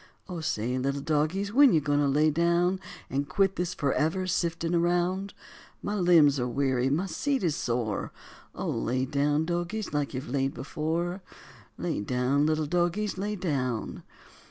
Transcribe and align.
O 0.27 0.39
say, 0.39 0.79
little 0.79 1.01
dogies, 1.01 1.53
when 1.53 1.73
you 1.73 1.79
goin' 1.79 1.99
to 1.99 2.07
lay 2.07 2.31
down 2.31 2.79
And 3.07 3.29
quit 3.29 3.55
this 3.55 3.75
forever 3.75 4.23
siftin' 4.25 4.73
around? 4.73 5.35
My 5.83 5.93
limbs 5.93 6.39
are 6.39 6.47
weary, 6.47 6.89
my 6.89 7.05
seat 7.05 7.43
is 7.43 7.55
sore; 7.55 8.11
Oh, 8.55 8.67
lay 8.71 9.05
down, 9.05 9.45
dogies, 9.45 9.93
like 9.93 10.15
you've 10.15 10.27
laid 10.27 10.55
before, 10.55 11.21
Lay 11.77 11.99
down, 12.01 12.47
little 12.47 12.65
dogies, 12.65 13.19
lay 13.19 13.35
down. 13.35 14.01